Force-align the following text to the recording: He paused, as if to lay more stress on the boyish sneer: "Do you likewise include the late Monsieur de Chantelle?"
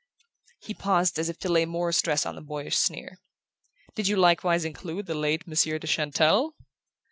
He 0.57 0.73
paused, 0.73 1.19
as 1.19 1.29
if 1.29 1.37
to 1.41 1.47
lay 1.49 1.63
more 1.63 1.91
stress 1.91 2.25
on 2.25 2.33
the 2.33 2.41
boyish 2.41 2.75
sneer: 2.75 3.19
"Do 3.93 4.01
you 4.01 4.15
likewise 4.17 4.65
include 4.65 5.05
the 5.05 5.13
late 5.13 5.45
Monsieur 5.47 5.77
de 5.77 5.85
Chantelle?" 5.85 6.55